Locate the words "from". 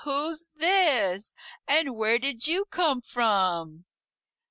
3.01-3.85